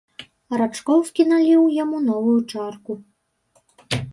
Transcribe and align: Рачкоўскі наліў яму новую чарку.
Рачкоўскі 0.61 1.25
наліў 1.33 1.67
яму 1.83 1.97
новую 2.09 2.39
чарку. 2.55 2.99